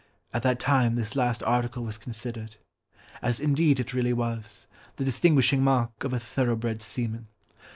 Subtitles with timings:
[0.33, 2.55] At that time this last article was considered,
[3.21, 7.27] as indeed it really was, the distinguishing mark of a thoroughbred seaman.